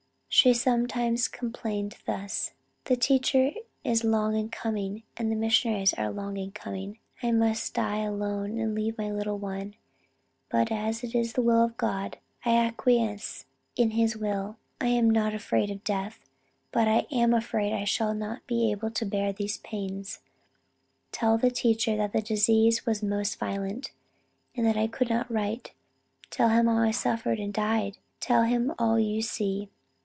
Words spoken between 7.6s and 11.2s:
die alone and leave my little one, but as it